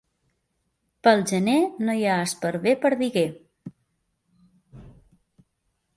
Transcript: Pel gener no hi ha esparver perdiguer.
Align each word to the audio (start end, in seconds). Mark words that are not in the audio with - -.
Pel 1.07 1.21
gener 1.31 1.57
no 1.89 1.95
hi 1.99 2.07
ha 2.07 2.15
esparver 2.29 2.75
perdiguer. 2.87 3.27